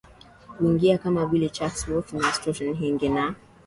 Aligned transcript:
kuingia 0.57 0.97
kama 0.97 1.25
vile 1.25 1.49
Chatsworth 1.49 2.13
au 2.13 2.23
Stonehenge 2.23 3.09
na 3.09 3.35